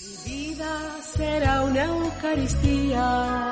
Mi 0.00 0.32
vida 0.32 0.96
será 1.14 1.62
una 1.62 1.84
Eucaristía, 1.84 3.50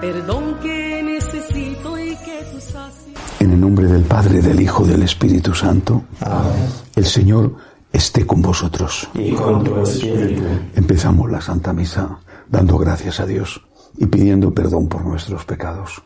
perdón 0.00 0.58
que 0.60 1.02
necesito 1.04 1.96
y 1.98 2.16
que 2.16 2.42
tú 2.50 2.60
sacias. 2.60 3.40
En 3.40 3.52
el 3.52 3.60
nombre 3.60 3.86
del 3.86 4.02
Padre, 4.02 4.40
del 4.42 4.60
Hijo, 4.60 4.84
del 4.84 5.04
Espíritu 5.04 5.54
Santo, 5.54 6.02
Amén. 6.20 6.68
el 6.96 7.06
Señor 7.06 7.54
esté 7.92 8.26
con 8.26 8.42
vosotros. 8.42 9.08
Y 9.14 9.32
con 9.32 9.62
tu 9.62 9.80
espíritu. 9.82 10.42
Empezamos 10.74 11.30
la 11.30 11.40
Santa 11.40 11.72
Misa 11.72 12.18
dando 12.48 12.76
gracias 12.76 13.20
a 13.20 13.26
Dios 13.26 13.60
y 13.98 14.06
pidiendo 14.06 14.52
perdón 14.52 14.88
por 14.88 15.04
nuestros 15.04 15.44
pecados. 15.44 16.02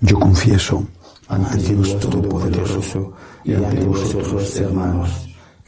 Yo 0.00 0.20
confieso 0.20 0.86
ante 1.26 1.58
Dios 1.58 1.98
Todopoderoso 1.98 3.12
y 3.44 3.54
ante 3.54 3.84
vosotros, 3.84 4.56
hermanos, 4.56 5.28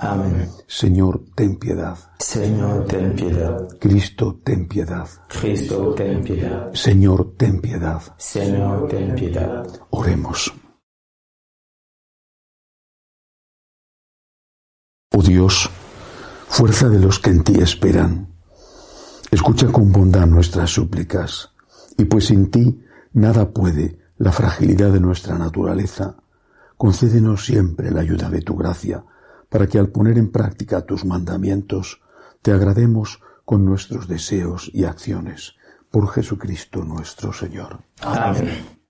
Amén. 0.00 0.48
Señor, 0.66 1.22
ten 1.34 1.56
piedad. 1.56 1.96
Señor, 2.18 2.86
ten 2.86 3.14
piedad. 3.14 3.68
Cristo, 3.78 4.40
ten 4.42 4.66
piedad. 4.66 5.06
Cristo, 5.28 5.92
ten 5.94 6.24
piedad. 6.24 6.72
Señor, 6.72 7.34
ten 7.36 7.60
piedad. 7.60 8.00
Señor, 8.16 8.88
ten 8.88 9.14
piedad. 9.14 9.66
Oremos. 9.90 10.54
Oh 15.12 15.22
Dios, 15.22 15.68
fuerza 16.48 16.88
de 16.88 16.98
los 16.98 17.18
que 17.18 17.30
en 17.30 17.44
ti 17.44 17.60
esperan, 17.60 18.32
escucha 19.30 19.70
con 19.70 19.92
bondad 19.92 20.26
nuestras 20.26 20.70
súplicas, 20.70 21.50
y 21.98 22.04
pues 22.06 22.26
sin 22.26 22.50
ti 22.50 22.80
nada 23.12 23.50
puede 23.50 23.98
la 24.16 24.32
fragilidad 24.32 24.92
de 24.92 25.00
nuestra 25.00 25.36
naturaleza, 25.36 26.16
concédenos 26.78 27.44
siempre 27.44 27.90
la 27.90 28.00
ayuda 28.00 28.30
de 28.30 28.40
tu 28.40 28.56
gracia, 28.56 29.04
para 29.50 29.66
que 29.66 29.78
al 29.78 29.88
poner 29.88 30.16
en 30.16 30.30
práctica 30.30 30.86
tus 30.86 31.04
mandamientos, 31.04 32.00
te 32.40 32.52
agrademos 32.52 33.20
con 33.44 33.66
nuestros 33.66 34.08
deseos 34.08 34.70
y 34.72 34.84
acciones, 34.84 35.56
por 35.90 36.08
Jesucristo 36.08 36.84
nuestro 36.84 37.32
Señor. 37.32 37.80
Amén. 38.00 38.80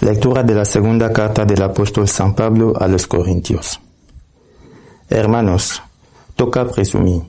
Lectura 0.00 0.42
de 0.42 0.54
la 0.54 0.64
segunda 0.64 1.12
carta 1.12 1.44
del 1.44 1.62
apóstol 1.62 2.08
San 2.08 2.34
Pablo 2.34 2.72
a 2.74 2.88
los 2.88 3.06
Corintios. 3.06 3.78
Hermanos, 5.10 5.82
toca 6.40 6.66
presumir. 6.66 7.24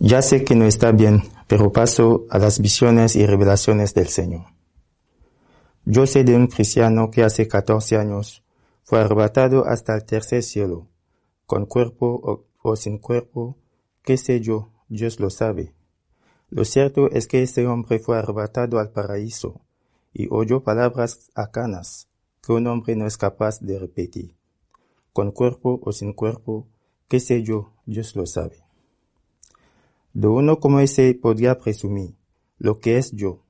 Ya 0.00 0.20
sé 0.20 0.42
que 0.42 0.56
no 0.56 0.64
está 0.64 0.90
bien, 0.90 1.22
pero 1.46 1.70
paso 1.70 2.26
a 2.30 2.38
las 2.40 2.58
visiones 2.58 3.14
y 3.14 3.24
revelaciones 3.24 3.94
del 3.94 4.08
Señor. 4.08 4.46
Yo 5.84 6.04
sé 6.08 6.24
de 6.24 6.34
un 6.34 6.48
cristiano 6.48 7.12
que 7.12 7.22
hace 7.22 7.46
14 7.46 7.96
años 7.96 8.42
fue 8.82 9.00
arrebatado 9.00 9.66
hasta 9.66 9.94
el 9.94 10.04
tercer 10.04 10.42
cielo, 10.42 10.88
con 11.46 11.66
cuerpo 11.66 12.44
o, 12.60 12.74
sin 12.74 12.98
cuerpo, 12.98 13.56
qué 14.02 14.16
sé 14.16 14.40
yo, 14.40 14.72
Dios 14.88 15.20
lo 15.20 15.30
sabe. 15.30 15.72
Lo 16.50 16.64
cierto 16.64 17.12
es 17.12 17.28
que 17.28 17.40
ese 17.40 17.68
hombre 17.68 18.00
fue 18.00 18.18
arrebatado 18.18 18.80
al 18.80 18.90
paraíso 18.90 19.60
y 20.12 20.26
oyó 20.28 20.64
palabras 20.64 21.30
acanas 21.36 22.08
que 22.44 22.52
un 22.52 22.66
hombre 22.66 22.96
no 22.96 23.06
es 23.06 23.16
capaz 23.16 23.60
de 23.60 23.78
repetir. 23.78 24.34
Con 25.12 25.30
cuerpo 25.30 25.78
o 25.84 25.92
sin 25.92 26.12
cuerpo, 26.12 26.66
qué 27.08 27.20
sé 27.20 27.42
yo, 27.42 27.72
Dios 27.86 28.16
lo 28.16 28.26
sabe. 28.26 28.64
De 30.12 30.28
uno 30.28 30.60
como 30.60 30.80
ese 30.80 31.14
podría 31.14 31.58
presumir, 31.58 32.14
lo 32.58 32.78
que 32.78 32.98
es 32.98 33.12
yo, 33.12 33.42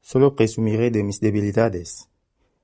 solo 0.00 0.34
presumiré 0.34 0.90
de 0.90 1.04
mis 1.04 1.20
debilidades. 1.20 2.08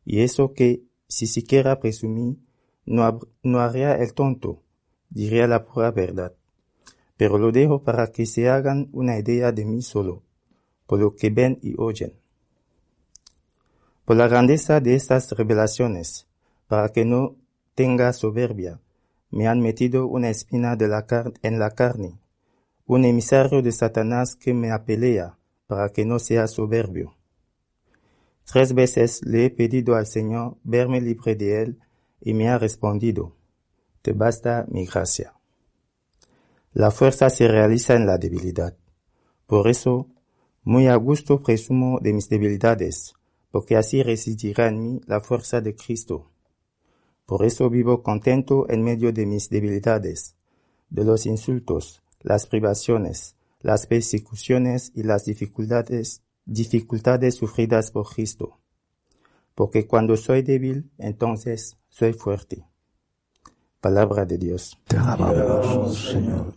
Y 0.05 0.21
eso 0.21 0.53
que, 0.53 0.83
si 1.09 1.27
siquiera 1.27 1.81
presumí, 1.81 2.39
no, 2.85 3.21
no 3.43 3.61
haría 3.61 3.95
el 3.97 4.13
tonto, 4.13 4.63
diría 5.09 5.47
la 5.47 5.65
pura 5.65 5.91
verdad. 5.91 6.35
Pero 7.17 7.39
lo 7.39 7.53
dejo 7.53 7.83
para 7.83 8.09
que 8.09 8.27
se 8.27 8.49
hagan 8.49 8.89
una 8.93 9.19
idea 9.19 9.53
de 9.53 9.65
mí 9.65 9.83
solo, 9.83 10.23
por 10.87 10.99
lo 10.99 11.15
que 11.15 11.31
ven 11.31 11.59
y 11.63 11.75
oyen. 11.79 12.15
Por 14.05 14.17
la 14.17 14.29
grandeza 14.29 14.81
de 14.81 14.97
estas 14.97 15.31
revelaciones, 15.33 16.27
para 16.67 16.91
que 16.91 17.05
no 17.05 17.37
tenga 17.75 18.13
soberbia, 18.13 18.81
me 19.35 19.49
han 19.49 19.61
metido 19.61 20.07
una 20.07 20.31
espina 20.31 20.77
de 20.77 20.87
la 20.87 21.07
en 21.43 21.59
la 21.59 21.73
carne, 21.73 22.21
un 22.87 23.05
emisario 23.05 23.63
de 23.63 23.73
Satanás 23.73 24.37
que 24.37 24.55
me 24.55 24.71
apelea 24.71 25.39
para 25.67 25.89
que 25.89 26.05
no 26.05 26.21
sea 26.21 26.47
soberbio. 26.47 27.17
Tres 28.45 28.75
veces 28.75 29.23
le 29.25 29.47
he 29.47 29.51
pedido 29.51 29.97
al 29.97 30.07
Señor 30.07 30.57
verme 30.63 31.01
libre 31.01 31.35
de 31.35 31.63
él 31.63 31.81
y 32.21 32.33
me 32.33 32.49
ha 32.49 32.59
respondido, 32.59 33.35
te 34.03 34.13
basta 34.13 34.67
mi 34.69 34.87
gracia. 34.87 35.35
La 36.73 36.93
fuerza 36.93 37.29
se 37.29 37.49
realiza 37.49 37.97
en 37.97 38.07
la 38.07 38.19
debilidad. 38.19 38.77
Por 39.49 39.67
eso, 39.67 40.07
muy 40.63 40.87
a 40.87 40.95
gusto 40.95 41.43
presumo 41.43 41.99
de 42.01 42.13
mis 42.13 42.29
debilidades, 42.29 43.15
porque 43.51 43.77
así 43.77 44.01
residirá 44.05 44.69
en 44.69 44.81
mí 44.81 45.01
la 45.07 45.21
fuerza 45.21 45.61
de 45.61 45.75
Cristo. 45.75 46.31
Por 47.27 47.45
eso 47.45 47.71
vivo 47.71 48.03
contento 48.03 48.69
en 48.69 48.83
medio 48.83 49.13
de 49.13 49.25
mis 49.25 49.49
debilidades, 49.49 50.37
de 50.91 51.05
los 51.05 51.27
insultos, 51.27 52.03
las 52.21 52.47
privaciones, 52.47 53.37
las 53.61 53.87
persecuciones 53.87 54.93
y 54.95 55.05
las 55.05 55.25
dificultades, 55.25 56.23
dificultades 56.45 57.37
sufridas 57.37 57.91
por 57.91 58.09
Cristo. 58.09 58.61
Porque 59.55 59.87
cuando 59.87 60.17
soy 60.17 60.43
débil, 60.43 60.91
entonces 60.99 61.79
soy 61.89 62.13
fuerte. 62.13 62.67
Palabra 63.81 64.27
de 64.27 64.39
Dios. 64.39 64.79
Te 64.87 64.97
alabamos, 64.97 66.11
Señor. 66.11 66.53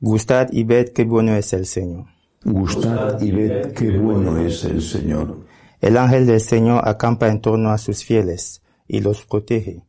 Gustad 0.00 0.48
y 0.52 0.64
ved 0.64 0.92
qué 0.92 1.04
bueno 1.04 1.34
es 1.34 1.52
el 1.54 1.64
Señor. 1.64 2.06
Gustad 2.44 3.20
y 3.22 3.30
ved 3.30 3.72
qué 3.72 3.96
bueno 3.96 4.38
es 4.38 4.64
el 4.64 4.82
Señor. 4.82 5.46
El 5.80 5.96
ángel 5.96 6.26
del 6.26 6.40
Señor 6.40 6.86
acampa 6.86 7.28
en 7.28 7.40
torno 7.40 7.70
a 7.70 7.78
sus 7.78 8.04
fieles 8.04 8.62
y 8.86 9.00
los 9.00 9.24
protege. 9.24 9.86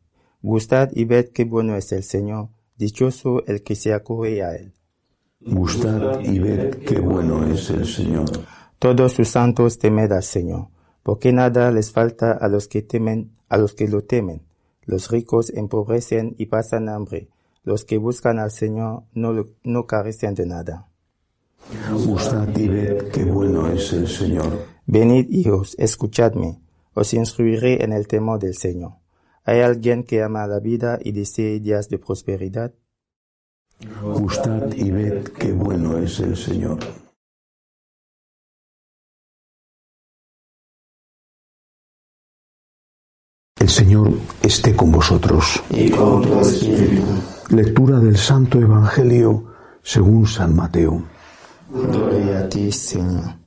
Gustad 0.48 0.92
y 0.94 1.06
ved 1.06 1.30
qué 1.30 1.44
bueno 1.44 1.76
es 1.76 1.92
el 1.92 2.04
Señor, 2.04 2.50
dichoso 2.78 3.44
el 3.48 3.64
que 3.64 3.74
se 3.74 3.96
acoge 3.96 4.44
a 4.44 4.56
él. 4.56 4.74
Gustad 5.42 6.20
y 6.20 6.38
ved 6.38 6.84
qué 6.86 7.00
bueno 7.00 7.48
es 7.48 7.72
el 7.72 7.88
Señor. 7.88 8.26
Todos 8.78 9.14
sus 9.14 9.28
santos 9.28 9.80
temed 9.80 10.12
al 10.12 10.22
Señor, 10.22 10.68
porque 11.02 11.34
nada 11.34 11.72
les 11.72 11.92
falta 11.92 12.34
a 12.34 12.48
los 12.48 12.68
que 12.68 12.84
temen, 12.84 13.32
a 13.50 13.58
los 13.58 13.74
que 13.74 13.88
lo 13.88 14.04
temen. 14.04 14.44
Los 14.84 15.10
ricos 15.10 15.50
empobrecen 15.50 16.36
y 16.38 16.46
pasan 16.46 16.90
hambre. 16.90 17.28
Los 17.64 17.84
que 17.84 17.98
buscan 17.98 18.38
al 18.38 18.52
Señor 18.52 19.06
no, 19.16 19.48
no 19.64 19.88
carecen 19.88 20.36
de 20.36 20.46
nada. 20.46 20.88
Gustad 21.92 22.56
y 22.56 22.68
ved 22.68 23.10
qué 23.10 23.24
bueno 23.24 23.68
es 23.72 23.92
el 23.94 24.08
Señor. 24.08 24.64
Venid, 24.86 25.26
hijos, 25.32 25.76
escuchadme, 25.80 26.62
os 26.94 27.16
instruiré 27.16 27.84
en 27.84 27.94
el 27.94 28.08
temor 28.08 28.38
del 28.38 28.54
Señor. 28.54 29.04
¿Hay 29.48 29.62
alguien 29.62 30.04
que 30.04 30.24
ama 30.24 30.48
la 30.48 30.60
vida 30.60 30.98
y 31.00 31.12
desee 31.12 31.60
días 31.60 31.88
de 31.88 32.00
prosperidad? 32.00 32.74
Gustad 34.02 34.74
y 34.74 34.90
ved 34.90 35.24
qué 35.38 35.52
bueno 35.52 36.00
es 36.00 36.20
el 36.20 36.36
Señor. 36.36 36.80
El 43.60 43.70
Señor 43.70 44.12
esté 44.42 44.76
con 44.76 44.92
vosotros. 44.92 45.62
Y 45.70 45.92
con 45.92 46.24
tu 46.24 46.40
espíritu. 46.40 47.04
Lectura 47.50 48.00
del 48.00 48.18
Santo 48.18 48.60
Evangelio 48.60 49.54
según 49.84 50.26
San 50.26 50.56
Mateo. 50.56 51.04
Gloria 51.70 52.40
a 52.40 52.50
ti, 52.50 52.72
Señor. 52.72 53.45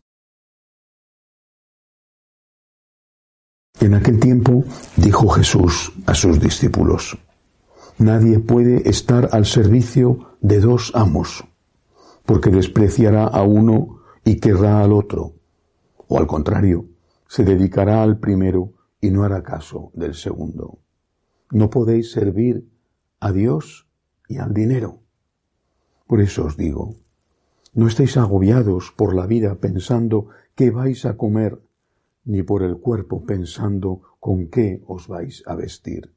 En 3.80 3.94
aquel 3.94 4.18
tiempo 4.18 4.64
dijo 4.96 5.28
Jesús 5.28 5.92
a 6.06 6.14
sus 6.14 6.40
discípulos, 6.40 7.16
Nadie 7.98 8.40
puede 8.40 8.88
estar 8.88 9.28
al 9.32 9.46
servicio 9.46 10.36
de 10.40 10.58
dos 10.58 10.90
amos, 10.94 11.44
porque 12.26 12.50
despreciará 12.50 13.24
a 13.26 13.42
uno 13.42 14.00
y 14.24 14.40
querrá 14.40 14.82
al 14.82 14.92
otro, 14.92 15.34
o 16.08 16.18
al 16.18 16.26
contrario, 16.26 16.86
se 17.28 17.44
dedicará 17.44 18.02
al 18.02 18.18
primero 18.18 18.72
y 19.00 19.10
no 19.10 19.22
hará 19.22 19.44
caso 19.44 19.92
del 19.94 20.14
segundo. 20.14 20.78
No 21.52 21.70
podéis 21.70 22.10
servir 22.10 22.68
a 23.20 23.30
Dios 23.30 23.86
y 24.28 24.38
al 24.38 24.54
dinero. 24.54 25.02
Por 26.06 26.20
eso 26.20 26.46
os 26.46 26.56
digo, 26.56 26.96
no 27.74 27.86
estéis 27.86 28.16
agobiados 28.16 28.92
por 28.96 29.14
la 29.14 29.26
vida 29.26 29.54
pensando 29.56 30.28
qué 30.56 30.70
vais 30.70 31.04
a 31.04 31.16
comer, 31.16 31.60
ni 32.28 32.42
por 32.42 32.62
el 32.62 32.76
cuerpo 32.76 33.24
pensando 33.24 34.02
con 34.20 34.48
qué 34.48 34.82
os 34.86 35.08
vais 35.08 35.42
a 35.46 35.54
vestir. 35.54 36.12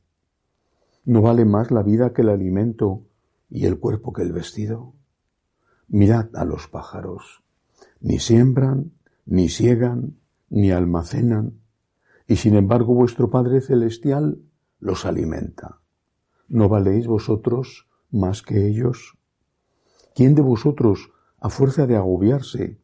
¿No 1.05 1.21
vale 1.21 1.45
más 1.45 1.71
la 1.71 1.83
vida 1.83 2.11
que 2.11 2.21
el 2.21 2.27
alimento 2.27 3.05
y 3.49 3.65
el 3.65 3.79
cuerpo 3.79 4.11
que 4.11 4.21
el 4.21 4.33
vestido? 4.33 4.93
Mirad 5.87 6.35
a 6.35 6.43
los 6.43 6.67
pájaros. 6.67 7.43
Ni 8.01 8.19
siembran, 8.19 8.91
ni 9.25 9.47
siegan, 9.47 10.17
ni 10.49 10.71
almacenan, 10.71 11.61
y 12.27 12.35
sin 12.35 12.55
embargo 12.55 12.93
vuestro 12.93 13.29
Padre 13.29 13.61
Celestial 13.61 14.37
los 14.81 15.05
alimenta. 15.05 15.79
¿No 16.49 16.67
valéis 16.67 17.07
vosotros 17.07 17.87
más 18.11 18.41
que 18.41 18.67
ellos? 18.67 19.17
¿Quién 20.13 20.35
de 20.35 20.41
vosotros, 20.41 21.13
a 21.39 21.49
fuerza 21.49 21.87
de 21.87 21.95
agobiarse, 21.95 22.81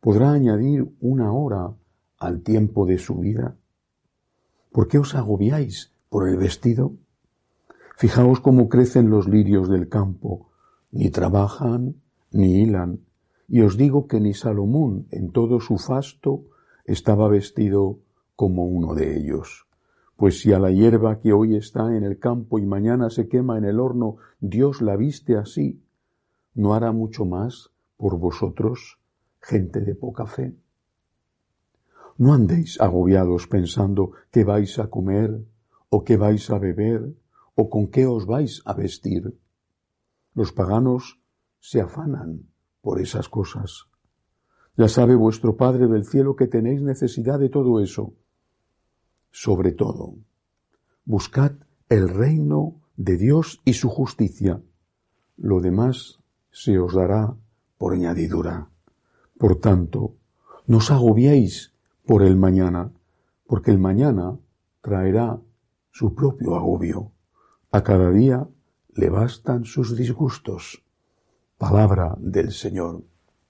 podrá 0.00 0.32
añadir 0.32 0.90
una 1.00 1.30
hora 1.34 1.74
al 2.20 2.42
tiempo 2.42 2.86
de 2.86 2.98
su 2.98 3.16
vida? 3.16 3.56
¿Por 4.70 4.86
qué 4.86 4.98
os 4.98 5.16
agobiáis 5.16 5.92
por 6.08 6.28
el 6.28 6.36
vestido? 6.36 6.92
Fijaos 7.96 8.40
cómo 8.40 8.68
crecen 8.68 9.10
los 9.10 9.26
lirios 9.26 9.68
del 9.68 9.88
campo, 9.88 10.50
ni 10.92 11.10
trabajan, 11.10 11.96
ni 12.30 12.62
hilan, 12.62 13.00
y 13.48 13.62
os 13.62 13.76
digo 13.76 14.06
que 14.06 14.20
ni 14.20 14.32
Salomón 14.32 15.06
en 15.10 15.32
todo 15.32 15.60
su 15.60 15.78
fasto 15.78 16.44
estaba 16.84 17.28
vestido 17.28 17.98
como 18.36 18.64
uno 18.64 18.94
de 18.94 19.16
ellos. 19.18 19.66
Pues 20.16 20.40
si 20.40 20.52
a 20.52 20.58
la 20.58 20.70
hierba 20.70 21.20
que 21.20 21.32
hoy 21.32 21.56
está 21.56 21.96
en 21.96 22.04
el 22.04 22.18
campo 22.18 22.58
y 22.58 22.66
mañana 22.66 23.10
se 23.10 23.28
quema 23.28 23.58
en 23.58 23.64
el 23.64 23.80
horno, 23.80 24.16
Dios 24.40 24.82
la 24.82 24.96
viste 24.96 25.36
así, 25.36 25.82
¿no 26.54 26.74
hará 26.74 26.92
mucho 26.92 27.24
más 27.24 27.70
por 27.96 28.18
vosotros, 28.18 28.98
gente 29.40 29.80
de 29.80 29.94
poca 29.94 30.26
fe? 30.26 30.54
No 32.20 32.34
andéis 32.36 32.76
agobiados 32.80 33.48
pensando 33.48 34.12
qué 34.30 34.44
vais 34.44 34.78
a 34.78 34.92
comer, 34.92 35.30
o 35.88 36.04
qué 36.04 36.16
vais 36.20 36.44
a 36.52 36.58
beber, 36.60 37.16
o 37.56 37.72
con 37.72 37.88
qué 37.88 38.04
os 38.04 38.26
vais 38.28 38.60
a 38.68 38.72
vestir. 38.74 39.22
Los 40.34 40.52
paganos 40.52 41.18
se 41.58 41.80
afanan 41.80 42.44
por 42.84 43.00
esas 43.00 43.28
cosas. 43.28 43.88
Ya 44.76 44.88
sabe 44.88 45.14
vuestro 45.16 45.56
Padre 45.56 45.88
del 45.88 46.04
cielo 46.04 46.36
que 46.36 46.46
tenéis 46.46 46.82
necesidad 46.82 47.38
de 47.38 47.48
todo 47.48 47.80
eso 47.80 48.14
sobre 49.30 49.72
todo. 49.72 50.16
Buscad 51.04 51.52
el 51.88 52.08
reino 52.08 52.80
de 52.96 53.16
Dios 53.16 53.60
y 53.64 53.74
su 53.74 53.88
justicia. 53.88 54.62
Lo 55.36 55.60
demás 55.60 56.18
se 56.50 56.78
os 56.78 56.94
dará 56.94 57.36
por 57.78 57.94
añadidura. 57.94 58.70
Por 59.38 59.58
tanto, 59.58 60.16
no 60.66 60.78
os 60.78 60.90
agobiéis 60.90 61.72
por 62.10 62.24
el 62.24 62.34
mañana, 62.34 62.90
porque 63.46 63.70
el 63.70 63.78
mañana 63.78 64.36
traerá 64.82 65.38
su 65.92 66.12
propio 66.12 66.56
agobio. 66.56 67.12
A 67.70 67.84
cada 67.84 68.10
día 68.10 68.48
le 68.96 69.10
bastan 69.10 69.64
sus 69.64 69.96
disgustos. 69.96 70.82
Palabra 71.56 72.16
del 72.18 72.50
Señor. 72.50 73.04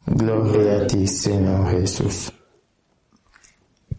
Gloria 0.05 0.83
a 0.83 0.87
ti, 0.87 1.07
Señor 1.07 1.71
Jesús. 1.71 2.35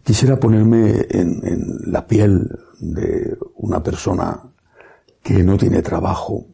Quisiera 0.04 0.38
ponerme 0.38 1.06
en, 1.10 1.40
la 1.86 2.06
piel 2.06 2.48
de 2.78 3.36
una 3.56 3.82
persona 3.82 4.48
que 5.24 5.42
no 5.42 5.58
tiene 5.58 5.82
trabajo, 5.82 6.46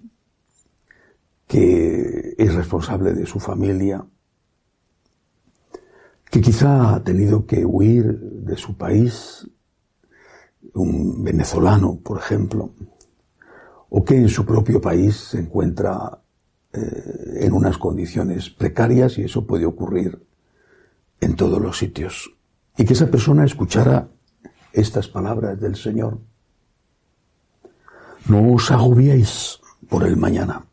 que 1.47 2.35
es 2.39 2.55
responsable 2.55 3.13
de 3.13 3.27
su 3.27 3.39
familia, 3.39 4.03
que 6.31 6.41
quizá 6.41 6.95
ha 6.95 7.05
tenido 7.05 7.47
que 7.47 7.65
huir 7.65 8.19
de 8.19 8.57
su 8.57 8.77
país, 8.77 9.49
un 10.75 11.25
venezolano, 11.25 11.99
por 12.03 12.19
ejemplo, 12.19 12.71
o 13.89 14.05
que 14.05 14.17
en 14.17 14.29
su 14.29 14.45
propio 14.45 14.81
país 14.81 15.17
se 15.17 15.39
encuentra 15.39 16.21
eh, 16.73 17.41
en 17.41 17.53
unas 17.53 17.79
condiciones 17.79 18.51
precarias 18.51 19.17
y 19.19 19.23
eso 19.23 19.47
puede 19.47 19.65
ocurrir 19.65 20.23
en 21.21 21.35
todos 21.35 21.61
los 21.61 21.79
sitios 21.79 22.31
y 22.77 22.85
que 22.85 22.93
esa 22.93 23.11
persona 23.11 23.45
escuchara 23.45 24.09
estas 24.73 25.09
palabras 25.09 25.59
del 25.61 25.77
Señor. 25.77 26.21
No 28.29 28.55
os 28.55 28.71
agobiéis 28.71 29.59
por 29.89 30.07
el 30.07 30.17
mañana. 30.17 30.65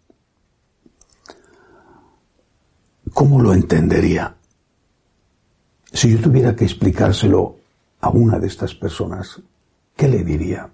¿Cómo 3.13 3.41
lo 3.41 3.53
entendería? 3.53 4.35
Si 5.95 6.12
yo 6.12 6.19
tuviera 6.19 6.53
que 6.53 6.65
explicárselo 6.65 7.56
a 8.01 8.09
una 8.09 8.38
de 8.38 8.47
estas 8.47 8.75
personas, 8.75 9.42
¿qué 9.95 10.09
le 10.09 10.25
diría? 10.25 10.69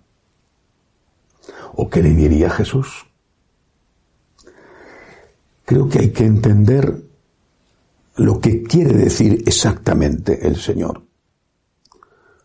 ¿O 1.75 1.87
qué 1.87 2.01
le 2.01 2.09
diría 2.09 2.49
Jesús? 2.49 3.05
Creo 5.63 5.87
que 5.87 5.99
hay 5.99 6.09
que 6.09 6.25
entender 6.25 7.03
lo 8.15 8.39
que 8.39 8.63
quiere 8.63 8.93
decir 8.93 9.43
exactamente 9.45 10.47
el 10.47 10.55
Señor. 10.55 11.03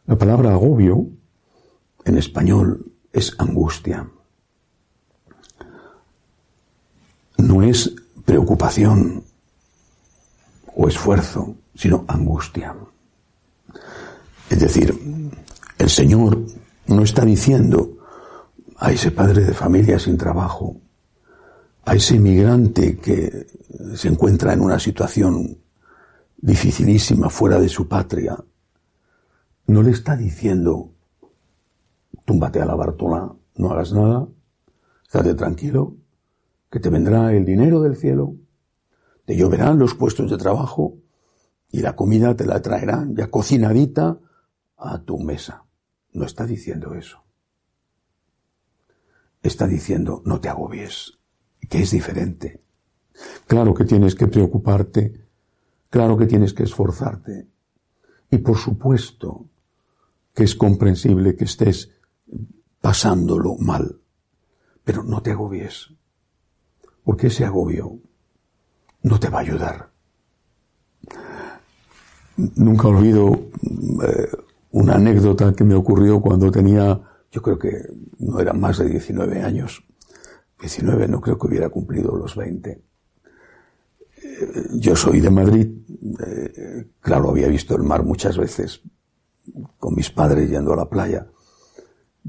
La 0.04 0.16
palabra 0.16 0.50
agobio 0.50 1.08
en 2.04 2.18
español 2.18 2.92
es 3.10 3.34
angustia. 3.38 4.06
No 7.38 7.62
es 7.62 7.94
preocupación 8.26 9.24
o 10.74 10.86
esfuerzo, 10.86 11.56
sino 11.76 12.04
angustia. 12.08 12.74
Es 14.48 14.60
decir, 14.60 15.30
el 15.78 15.90
Señor 15.90 16.38
no 16.86 17.02
está 17.02 17.24
diciendo 17.24 17.98
a 18.78 18.92
ese 18.92 19.10
padre 19.10 19.44
de 19.44 19.52
familia 19.52 19.98
sin 19.98 20.16
trabajo, 20.16 20.76
a 21.84 21.94
ese 21.94 22.16
inmigrante 22.16 22.96
que 22.96 23.46
se 23.94 24.08
encuentra 24.08 24.52
en 24.52 24.60
una 24.60 24.78
situación 24.78 25.58
dificilísima 26.36 27.30
fuera 27.30 27.60
de 27.60 27.68
su 27.68 27.88
patria, 27.88 28.36
no 29.66 29.82
le 29.82 29.90
está 29.90 30.16
diciendo, 30.16 30.90
túmbate 32.24 32.60
a 32.60 32.66
la 32.66 32.74
Bartola, 32.74 33.32
no 33.56 33.70
hagas 33.70 33.92
nada, 33.92 34.28
estate 35.04 35.34
tranquilo, 35.34 35.94
que 36.70 36.80
te 36.80 36.88
vendrá 36.88 37.32
el 37.32 37.44
dinero 37.44 37.80
del 37.80 37.96
cielo, 37.96 38.34
te 39.24 39.36
lloverán 39.36 39.78
los 39.78 39.94
puestos 39.94 40.30
de 40.30 40.38
trabajo 40.38 40.98
y 41.70 41.80
la 41.80 41.96
comida 41.96 42.34
te 42.36 42.46
la 42.46 42.62
traerán 42.62 43.14
ya 43.14 43.30
cocinadita 43.30 44.18
a 44.76 44.98
tu 45.02 45.18
mesa. 45.18 45.64
No 46.12 46.24
está 46.24 46.46
diciendo 46.46 46.94
eso. 46.94 47.22
Está 49.42 49.66
diciendo, 49.66 50.22
no 50.24 50.40
te 50.40 50.48
agobies, 50.48 51.18
que 51.68 51.82
es 51.82 51.90
diferente. 51.90 52.62
Claro 53.46 53.74
que 53.74 53.84
tienes 53.84 54.14
que 54.14 54.26
preocuparte, 54.26 55.28
claro 55.90 56.16
que 56.16 56.26
tienes 56.26 56.52
que 56.52 56.64
esforzarte. 56.64 57.48
Y 58.30 58.38
por 58.38 58.56
supuesto, 58.56 59.48
que 60.34 60.44
es 60.44 60.54
comprensible 60.54 61.36
que 61.36 61.44
estés 61.44 61.90
pasándolo 62.80 63.56
mal, 63.56 64.00
pero 64.84 65.02
no 65.02 65.22
te 65.22 65.32
agobies, 65.32 65.92
porque 67.04 67.28
ese 67.28 67.44
agobio 67.44 67.98
no 69.02 69.18
te 69.18 69.28
va 69.28 69.38
a 69.38 69.42
ayudar. 69.42 69.90
Nunca 72.36 72.88
olvido 72.88 73.48
eh, 74.06 74.28
una 74.72 74.96
anécdota 74.96 75.54
que 75.54 75.64
me 75.64 75.74
ocurrió 75.74 76.20
cuando 76.20 76.50
tenía, 76.50 77.00
yo 77.30 77.40
creo 77.40 77.58
que 77.58 77.82
no 78.18 78.40
eran 78.40 78.60
más 78.60 78.78
de 78.78 78.88
19 78.88 79.42
años, 79.42 79.82
19 80.60 81.08
no 81.08 81.20
creo 81.20 81.38
que 81.38 81.46
hubiera 81.46 81.70
cumplido 81.70 82.14
los 82.14 82.36
20. 82.36 82.70
Eh, 82.70 82.82
yo 84.74 84.94
soy 84.94 85.20
de 85.20 85.30
Madrid, 85.30 85.68
eh, 86.26 86.86
claro, 87.00 87.30
había 87.30 87.48
visto 87.48 87.74
el 87.74 87.84
mar 87.84 88.04
muchas 88.04 88.36
veces, 88.36 88.82
con 89.78 89.94
mis 89.94 90.10
padres 90.10 90.50
yendo 90.50 90.74
a 90.74 90.76
la 90.76 90.90
playa, 90.90 91.26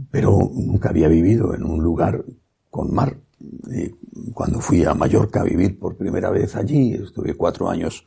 pero 0.09 0.31
nunca 0.53 0.89
había 0.89 1.09
vivido 1.09 1.53
en 1.53 1.63
un 1.63 1.83
lugar 1.83 2.23
con 2.69 2.93
mar. 2.93 3.17
Y 3.39 3.89
cuando 4.31 4.61
fui 4.61 4.85
a 4.85 4.93
Mallorca 4.93 5.41
a 5.41 5.43
vivir 5.43 5.77
por 5.77 5.97
primera 5.97 6.29
vez 6.29 6.55
allí, 6.55 6.93
estuve 6.93 7.33
cuatro 7.35 7.69
años 7.69 8.05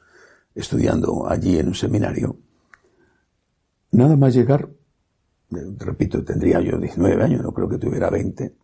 estudiando 0.54 1.28
allí 1.28 1.58
en 1.58 1.68
un 1.68 1.74
seminario, 1.74 2.36
nada 3.92 4.16
más 4.16 4.34
llegar, 4.34 4.68
repito, 5.50 6.24
tendría 6.24 6.60
yo 6.60 6.78
19 6.78 7.22
años, 7.22 7.42
no 7.42 7.52
creo 7.52 7.68
que 7.68 7.78
tuviera 7.78 8.10
20, 8.10 8.54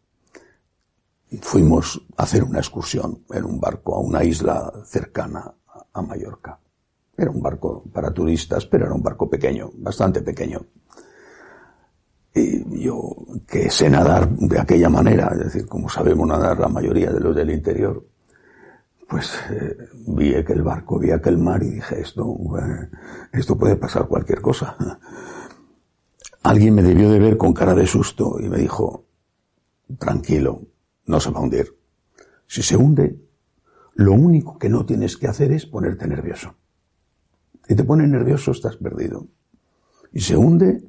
fuimos 1.41 2.01
a 2.17 2.23
hacer 2.23 2.45
una 2.45 2.59
excursión 2.59 3.25
en 3.31 3.45
un 3.45 3.61
barco 3.61 3.95
a 3.95 4.01
una 4.01 4.23
isla 4.25 4.73
cercana 4.85 5.53
a 5.93 6.03
Mallorca. 6.03 6.59
Era 7.17 7.31
un 7.31 7.43
barco 7.43 7.83
para 7.93 8.11
turistas, 8.13 8.67
pero 8.67 8.87
era 8.87 8.95
un 8.95 9.03
barco 9.03 9.29
pequeño, 9.29 9.71
bastante 9.75 10.23
pequeño. 10.23 10.61
Y 12.35 12.83
yo, 12.83 13.17
que 13.47 13.71
sé 13.71 13.89
nadar 13.89 14.29
de 14.29 14.61
aquella 14.61 14.91
manera, 14.91 15.31
es 15.33 15.39
decir, 15.39 15.67
como 15.67 15.89
sabemos 15.89 16.29
nadar 16.29 16.61
la 16.61 16.69
mayoría 16.69 17.11
de 17.11 17.21
los 17.21 17.35
del 17.35 17.51
interior, 17.51 18.05
pues 19.09 19.33
eh, 19.51 19.89
vi 20.07 20.35
aquel 20.35 20.63
barco, 20.63 20.99
vi 20.99 21.11
aquel 21.11 21.39
mar 21.39 21.63
y 21.63 21.71
dije, 21.71 22.01
esto, 22.01 22.37
eh, 22.59 22.91
esto 23.33 23.57
puede 23.57 23.77
pasar 23.77 24.09
cualquier 24.09 24.41
cosa. 24.41 24.77
Alguien 26.43 26.75
me 26.75 26.83
debió 26.83 27.11
de 27.11 27.19
ver 27.19 27.37
con 27.37 27.53
cara 27.53 27.75
de 27.75 27.87
susto 27.87 28.39
y 28.41 28.49
me 28.49 28.59
dijo, 28.59 29.07
tranquilo, 29.99 30.63
no 31.07 31.21
se 31.21 31.31
va 31.31 31.41
a 31.41 31.43
hundir. 31.43 31.77
Si 32.47 32.63
se 32.63 32.77
hunde, 32.77 33.21
lo 33.95 34.13
único 34.13 34.59
que 34.59 34.69
no 34.69 34.85
tienes 34.87 35.17
que 35.17 35.29
hacer 35.29 35.53
es 35.53 35.67
ponerte 35.67 36.07
nervioso. 36.07 36.55
Si 37.67 37.75
te 37.75 37.85
pones 37.85 38.09
nervioso, 38.09 38.53
estás 38.53 38.77
perdido. 38.77 39.27
Y 40.13 40.21
se 40.21 40.37
hunde, 40.37 40.85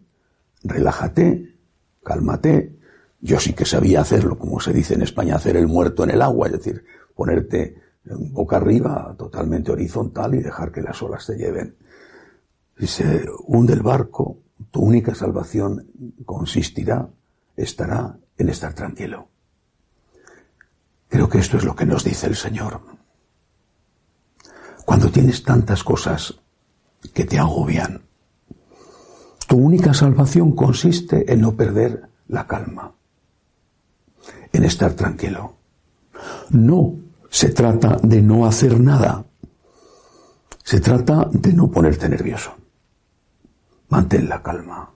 relájate, 0.64 1.56
cálmate. 2.04 2.78
Yo 3.20 3.40
sí 3.40 3.54
que 3.54 3.66
sabía 3.66 4.02
hacerlo, 4.02 4.38
como 4.38 4.60
se 4.60 4.74
dice 4.74 4.94
en 4.94 5.02
España, 5.02 5.36
hacer 5.36 5.58
el 5.58 5.68
muerto 5.68 6.04
en 6.04 6.12
el 6.12 6.22
agua, 6.22 6.48
es 6.48 6.54
decir, 6.54 6.86
ponerte 7.16 7.87
boca 8.10 8.58
arriba, 8.58 9.16
totalmente 9.18 9.72
horizontal 9.72 10.36
y 10.36 10.42
dejar 10.42 10.72
que 10.72 10.82
las 10.82 11.02
olas 11.02 11.26
te 11.26 11.38
lleven. 11.38 11.76
Si 12.78 12.88
se 12.88 13.26
hunde 13.46 13.74
el 13.74 13.82
barco, 13.82 14.38
tu 14.72 14.82
única 14.82 15.16
salvación 15.16 15.88
consistirá, 16.26 17.10
estará 17.56 18.18
en 18.38 18.50
estar 18.50 18.74
tranquilo. 18.74 19.30
Creo 21.10 21.30
que 21.30 21.40
esto 21.40 21.58
es 21.58 21.64
lo 21.64 21.76
que 21.76 21.86
nos 21.86 22.04
dice 22.04 22.28
el 22.28 22.36
Señor. 22.36 22.82
Cuando 24.86 25.10
tienes 25.10 25.44
tantas 25.44 25.84
cosas 25.84 26.40
que 27.14 27.26
te 27.26 27.40
agobian, 27.40 28.02
tu 29.48 29.58
única 29.58 29.94
salvación 29.94 30.54
consiste 30.54 31.32
en 31.32 31.42
no 31.42 31.56
perder 31.56 32.10
la 32.28 32.46
calma, 32.46 32.94
en 34.52 34.64
estar 34.66 34.94
tranquilo. 34.94 35.56
No 36.50 37.07
se 37.30 37.50
trata 37.50 37.98
de 38.02 38.22
no 38.22 38.46
hacer 38.46 38.80
nada, 38.80 39.26
se 40.64 40.80
trata 40.80 41.28
de 41.32 41.54
no 41.54 41.70
ponerte 41.70 42.10
nervioso. 42.10 42.56
Mantén 43.90 44.28
la 44.28 44.42
calma, 44.42 44.90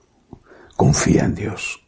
confía 0.76 1.24
en 1.24 1.34
Dios. 1.34 1.80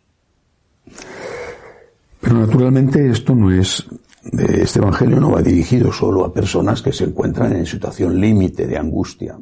Pero 2.21 2.35
naturalmente 2.39 3.11
esto 3.11 3.35
no 3.35 3.51
es, 3.51 3.85
este 4.33 4.79
Evangelio 4.79 5.21
no 5.21 5.33
va 5.33 5.43
dirigido 5.43 5.93
solo 5.93 6.25
a 6.25 6.33
personas 6.33 6.81
que 6.81 6.93
se 6.93 7.05
encuentran 7.05 7.55
en 7.55 7.67
situación 7.67 8.19
límite 8.19 8.67
de 8.67 8.79
angustia 8.79 9.39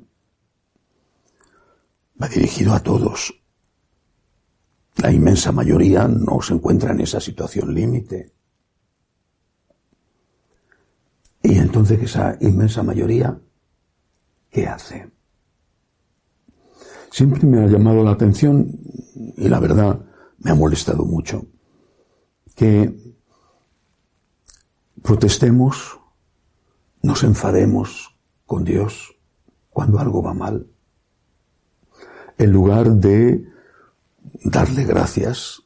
va 2.23 2.29
dirigido 2.29 2.75
a 2.75 2.81
todos. 2.81 3.35
La 4.97 5.11
inmensa 5.11 5.53
mayoría 5.53 6.07
no 6.07 6.41
se 6.41 6.55
encuentra 6.55 6.93
en 6.93 7.01
esa 7.01 7.21
situación 7.21 7.75
límite. 7.75 8.31
Y 11.43 11.59
entonces 11.59 12.01
esa 12.03 12.37
inmensa 12.41 12.83
mayoría, 12.83 13.39
¿qué 14.51 14.67
hace? 14.67 15.11
Siempre 17.11 17.47
me 17.47 17.65
ha 17.65 17.67
llamado 17.67 18.03
la 18.05 18.13
atención, 18.13 18.71
y 19.37 19.49
la 19.49 19.61
verdad 19.61 20.01
me 20.39 20.51
ha 20.51 20.55
molestado 20.55 21.05
mucho, 21.05 21.47
que 22.55 22.97
protestemos, 25.03 25.99
nos 27.03 27.23
enfademos 27.25 28.15
con 28.47 28.65
Dios 28.65 29.17
cuando 29.71 29.99
algo 29.99 30.23
va 30.23 30.35
mal 30.35 30.67
en 32.39 32.53
lugar 32.53 32.91
de 32.93 33.47
darle 34.45 34.85
gracias 34.85 35.63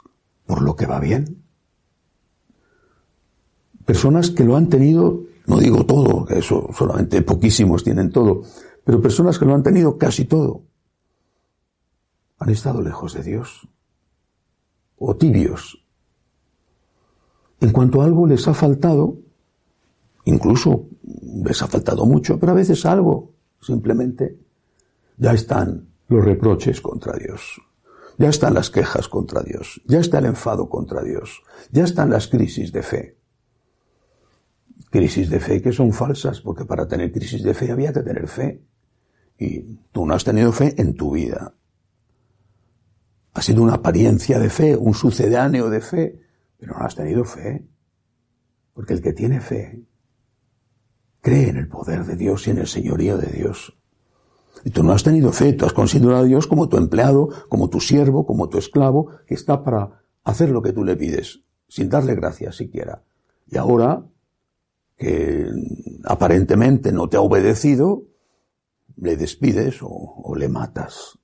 por 0.47 0.63
lo 0.63 0.77
que 0.77 0.87
va 0.87 1.01
bien. 1.01 1.43
Personas 3.85 4.31
que 4.31 4.45
lo 4.45 4.57
han 4.57 4.69
tenido, 4.69 5.23
no 5.47 5.59
digo 5.59 5.87
todo, 5.87 6.25
que 6.25 6.39
eso 6.39 6.69
solamente 6.77 7.23
poquísimos 7.23 7.85
tienen 7.85 8.11
todo, 8.11 8.43
pero 8.85 9.01
personas 9.01 9.39
que 9.39 9.45
lo 9.45 9.55
han 9.55 9.63
tenido 9.63 9.97
casi 9.97 10.25
todo, 10.25 10.63
han 12.39 12.51
estado 12.51 12.83
lejos 12.83 13.15
de 13.15 13.23
Dios 13.23 13.69
o 14.99 15.17
tibios. 15.17 15.83
En 17.61 17.71
cuanto 17.71 18.03
a 18.03 18.05
algo 18.05 18.27
les 18.27 18.47
ha 18.49 18.55
faltado, 18.55 19.19
incluso 20.25 20.87
les 21.45 21.63
ha 21.63 21.67
faltado 21.67 22.05
mucho, 22.05 22.39
pero 22.39 22.53
a 22.53 22.57
veces 22.57 22.85
algo, 22.85 23.33
simplemente, 23.61 24.39
ya 25.17 25.33
están 25.33 25.89
los 26.09 26.25
reproches 26.25 26.81
contra 26.81 27.15
Dios. 27.17 27.61
Ya 28.19 28.29
están 28.29 28.55
las 28.55 28.71
quejas 28.71 29.09
contra 29.09 29.43
Dios. 29.43 29.81
Ya 29.87 30.01
está 30.01 30.19
el 30.19 30.27
enfado 30.27 30.69
contra 30.69 31.03
Dios. 31.03 31.43
Ya 31.71 31.85
están 31.85 32.11
las 32.11 32.29
crisis 32.29 32.73
de 32.73 32.83
fe. 32.83 33.16
Crisis 34.91 35.29
de 35.29 35.41
fe 35.41 35.61
que 35.61 35.73
son 35.73 35.93
falsas, 35.93 36.41
porque 36.41 36.65
para 36.65 36.87
tener 36.87 37.13
crisis 37.13 37.43
de 37.43 37.55
fe 37.55 37.71
había 37.71 37.93
que 37.93 38.03
tener 38.03 38.29
fe. 38.29 38.63
Y 39.39 39.61
tú 39.93 40.07
no 40.07 40.15
has 40.15 40.25
tenido 40.25 40.53
fe 40.53 40.75
en 40.81 40.95
tu 40.95 41.13
vida. 41.13 41.55
Ha 43.35 43.43
sido 43.43 43.63
una 43.63 43.75
apariencia 43.75 44.39
de 44.39 44.49
fe, 44.49 44.77
un 44.77 44.95
sucedáneo 44.95 45.69
de 45.69 45.81
fe, 45.81 46.21
pero 46.57 46.79
no 46.79 46.85
has 46.85 46.95
tenido 46.95 47.25
fe. 47.25 47.67
Porque 48.73 48.95
el 48.95 49.03
que 49.03 49.13
tiene 49.13 49.41
fe 49.41 49.83
cree 51.21 51.49
en 51.49 51.57
el 51.57 51.69
poder 51.69 52.05
de 52.05 52.17
Dios 52.17 52.47
y 52.47 52.51
en 52.51 52.59
el 52.59 52.67
señorío 52.67 53.19
de 53.19 53.27
Dios. 53.27 53.77
Y 54.65 54.71
tú 54.71 54.83
no 54.83 54.93
has 54.93 55.03
tenido 55.03 55.33
fe, 55.33 55.53
tú 55.53 55.67
has 55.67 55.73
considerado 55.73 56.23
a 56.23 56.25
Dios 56.25 56.47
como 56.47 56.69
tu 56.69 56.77
empleado, 56.77 57.29
como 57.49 57.69
tu 57.69 57.81
siervo, 57.81 58.27
como 58.27 58.49
tu 58.49 58.59
esclavo, 58.59 59.11
que 59.27 59.35
está 59.35 59.63
para 59.63 60.03
hacer 60.25 60.51
lo 60.51 60.63
que 60.63 60.73
tú 60.73 60.85
le 60.85 60.97
pides, 60.97 61.43
sin 61.69 61.89
darle 61.89 62.15
gracias 62.15 62.57
siquiera. 62.57 63.03
Y 63.47 63.57
ahora, 63.59 64.07
que 64.97 65.47
aparentemente 66.05 66.93
no 66.93 67.09
te 67.09 67.17
ha 67.17 67.21
obedecido, 67.21 68.05
le 68.97 69.17
despides 69.17 69.79
o, 69.83 70.35
le 70.37 70.49
matas. 70.49 71.19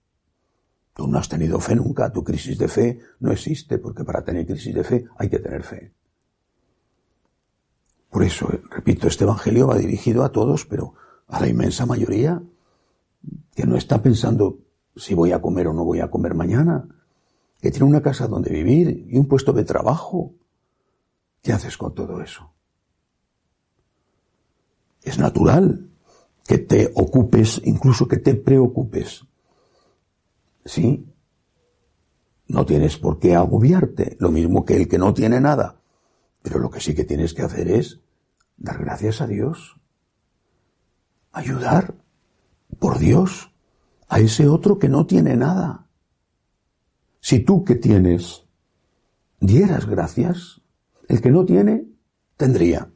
Tú 0.95 1.07
no 1.07 1.19
has 1.19 1.29
tenido 1.29 1.59
fe 1.59 1.75
nunca, 1.75 2.13
tu 2.13 2.23
crisis 2.23 2.59
de 2.59 2.69
fe 2.69 3.01
no 3.21 3.33
existe, 3.33 3.79
porque 3.79 4.05
para 4.05 4.23
tener 4.23 4.47
crisis 4.47 4.75
de 4.75 4.85
fe 4.85 5.05
hay 5.17 5.31
que 5.31 5.39
tener 5.39 5.63
fe. 5.63 5.93
Por 8.11 8.23
eso, 8.23 8.47
repito, 8.71 9.09
este 9.09 9.25
Evangelio 9.25 9.69
va 9.69 9.79
dirigido 9.79 10.23
a 10.23 10.33
todos, 10.33 10.67
pero 10.67 10.95
a 11.29 11.41
la 11.41 11.49
inmensa 11.49 11.87
mayoría 11.87 12.43
que 13.55 13.65
no 13.65 13.77
está 13.77 14.03
pensando 14.03 14.59
si 14.97 15.15
voy 15.15 15.33
a 15.33 15.41
comer 15.41 15.69
o 15.69 15.73
no 15.73 15.85
voy 15.85 16.01
a 16.01 16.11
comer 16.11 16.35
mañana, 16.35 16.87
que 17.59 17.71
tiene 17.71 17.87
una 17.87 18.03
casa 18.03 18.27
donde 18.27 18.53
vivir 18.53 19.07
y 19.09 19.17
un 19.17 19.27
puesto 19.27 19.55
de 19.55 19.65
trabajo. 19.65 20.35
¿Qué 21.41 21.53
haces 21.53 21.79
con 21.79 21.95
todo 21.95 22.21
eso? 22.21 22.52
Es 25.03 25.19
natural 25.19 25.89
que 26.47 26.59
te 26.59 26.93
ocupes, 26.95 27.61
incluso 27.65 28.09
que 28.09 28.19
te 28.19 28.35
preocupes. 28.35 29.25
¿Sí? 30.65 31.07
No 32.49 32.67
tienes 32.67 32.99
por 32.99 33.19
qué 33.19 33.35
agobiarte, 33.35 34.17
lo 34.21 34.31
mismo 34.31 34.65
que 34.65 34.77
el 34.77 34.89
que 34.89 34.99
no 34.99 35.15
tiene 35.15 35.41
nada. 35.41 35.81
Pero 36.43 36.59
lo 36.59 36.71
que 36.71 36.81
sí 36.81 36.95
que 36.95 37.05
tienes 37.05 37.35
que 37.35 37.43
hacer 37.43 37.69
es 37.69 38.01
dar 38.57 38.79
gracias 38.79 39.21
a 39.21 39.27
Dios, 39.27 39.81
ayudar, 41.33 41.95
por 42.79 42.99
Dios 42.99 43.53
a 44.09 44.21
ese 44.21 44.49
otro 44.49 44.79
que 44.79 44.89
no 44.89 45.07
tiene 45.07 45.37
nada. 45.37 45.87
Si 47.21 47.41
tú 47.41 47.65
que 47.65 47.77
tienes 47.77 48.45
dieras 49.41 49.87
gracias, 49.87 50.61
el 51.09 51.21
que 51.21 51.31
no 51.31 51.45
tiene 51.45 51.87
tendría. 52.37 52.91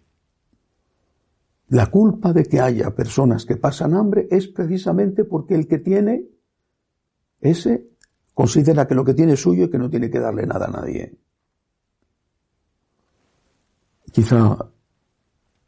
La 1.68 1.86
culpa 1.90 2.32
de 2.32 2.44
que 2.44 2.60
haya 2.60 2.94
personas 2.94 3.44
que 3.44 3.56
pasan 3.56 3.94
hambre 3.94 4.28
es 4.30 4.46
precisamente 4.46 5.24
porque 5.24 5.54
el 5.54 5.66
que 5.66 5.78
tiene, 5.78 6.24
ese, 7.40 7.88
considera 8.34 8.86
que 8.86 8.94
lo 8.94 9.04
que 9.04 9.14
tiene 9.14 9.32
es 9.32 9.40
suyo 9.40 9.64
y 9.64 9.70
que 9.70 9.78
no 9.78 9.90
tiene 9.90 10.10
que 10.10 10.20
darle 10.20 10.46
nada 10.46 10.66
a 10.66 10.70
nadie. 10.70 11.18
Quizá 14.12 14.56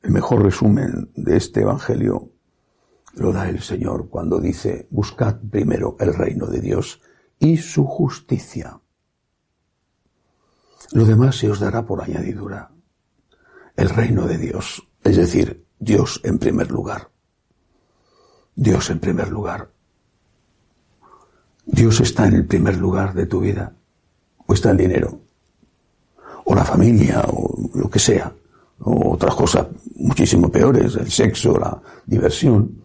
el 0.03 0.11
mejor 0.11 0.43
resumen 0.45 1.11
de 1.15 1.37
este 1.37 1.63
Evangelio 1.63 2.31
lo 3.15 3.33
da 3.33 3.49
el 3.49 3.61
Señor 3.61 4.09
cuando 4.09 4.39
dice, 4.39 4.87
buscad 4.91 5.41
primero 5.51 5.97
el 5.99 6.15
reino 6.15 6.47
de 6.47 6.61
Dios 6.61 7.01
y 7.41 7.57
su 7.57 7.85
justicia. 7.85 8.81
Lo 10.93 11.05
demás 11.05 11.37
se 11.37 11.51
os 11.51 11.59
dará 11.59 11.85
por 11.85 12.03
añadidura. 12.03 12.71
El 13.77 13.89
reino 13.91 14.27
de 14.27 14.39
Dios, 14.39 14.89
es 15.03 15.17
decir, 15.17 15.68
Dios 15.79 16.21
en 16.25 16.39
primer 16.39 16.71
lugar. 16.71 17.11
Dios 18.55 18.91
en 18.91 18.99
primer 18.99 19.29
lugar. 19.29 19.71
Dios 21.65 22.01
está 22.01 22.27
en 22.27 22.35
el 22.35 22.47
primer 22.47 22.77
lugar 22.77 23.15
de 23.15 23.27
tu 23.27 23.41
vida. 23.41 23.75
O 24.47 24.55
está 24.55 24.71
el 24.71 24.77
dinero. 24.77 25.21
O 26.45 26.55
la 26.55 26.65
familia, 26.65 27.23
o 27.29 27.71
lo 27.75 27.89
que 27.89 27.99
sea. 27.99 28.35
O 28.81 29.15
otras 29.15 29.35
cosas 29.35 29.67
muchísimo 29.97 30.51
peores, 30.51 30.97
el 30.97 31.11
sexo, 31.11 31.59
la 31.59 31.81
diversión. 32.07 32.85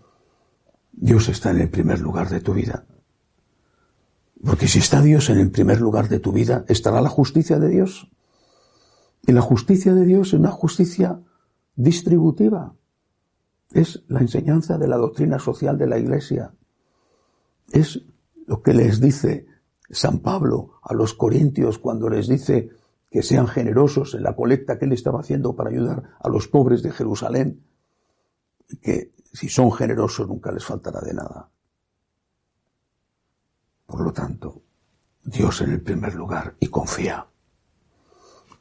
Dios 0.92 1.30
está 1.30 1.52
en 1.52 1.62
el 1.62 1.70
primer 1.70 2.00
lugar 2.00 2.30
de 2.30 2.42
tu 2.42 2.54
vida. 2.54 2.86
Porque 4.44 4.68
si 4.68 4.80
está 4.80 5.02
Dios 5.02 5.30
en 5.30 5.40
el 5.40 5.50
primer 5.50 5.80
lugar 5.80 6.10
de 6.10 6.20
tu 6.20 6.32
vida, 6.34 6.66
estará 6.68 7.02
la 7.02 7.10
justicia 7.10 7.60
de 7.60 7.70
Dios. 7.70 8.12
Y 9.26 9.32
la 9.32 9.42
justicia 9.42 9.94
de 9.94 10.06
Dios 10.06 10.30
es 10.30 10.34
una 10.34 10.52
justicia 10.52 11.20
distributiva. 11.76 12.76
Es 13.74 14.04
la 14.08 14.20
enseñanza 14.20 14.78
de 14.78 14.88
la 14.88 14.98
doctrina 14.98 15.40
social 15.40 15.78
de 15.78 15.88
la 15.88 15.98
Iglesia. 15.98 16.54
Es 17.72 18.02
lo 18.46 18.62
que 18.62 18.74
les 18.74 19.02
dice 19.02 19.48
San 19.90 20.20
Pablo 20.20 20.80
a 20.84 20.94
los 20.94 21.14
corintios 21.14 21.80
cuando 21.80 22.10
les 22.10 22.28
dice 22.28 22.70
que 23.10 23.24
sean 23.24 23.48
generosos 23.48 24.16
en 24.16 24.24
la 24.24 24.36
colecta 24.36 24.78
que 24.78 24.86
él 24.86 24.94
estaba 24.94 25.20
haciendo 25.20 25.56
para 25.56 25.70
ayudar 25.70 26.16
a 26.20 26.30
los 26.30 26.48
pobres 26.48 26.82
de 26.82 26.92
Jerusalén, 26.92 27.64
que 28.82 29.14
si 29.32 29.50
son 29.50 29.72
generosos 29.72 30.28
nunca 30.28 30.52
les 30.52 30.66
faltará 30.66 31.02
de 31.02 31.14
nada. 31.14 31.50
Por 33.86 34.02
lo 34.02 34.12
tanto, 34.12 34.64
Dios 35.24 35.62
en 35.62 35.72
el 35.72 35.82
primer 35.82 36.16
lugar 36.16 36.56
y 36.60 36.68
confía. 36.68 37.28